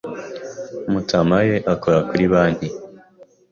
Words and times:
Matamae 0.93 1.55
akora 1.73 1.99
kuri 2.09 2.25
banki. 2.33 2.67